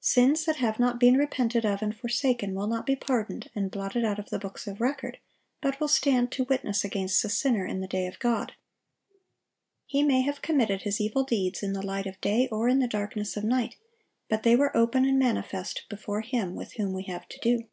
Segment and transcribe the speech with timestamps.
[0.00, 4.04] Sins that have not been repented of and forsaken will not be pardoned, and blotted
[4.04, 5.18] out of the books of record,
[5.62, 8.54] but will stand to witness against the sinner in the day of God.
[9.86, 12.88] He may have committed his evil deeds in the light of day or in the
[12.88, 13.76] darkness of night;
[14.28, 17.68] but they were open and manifest before Him with whom we have to do.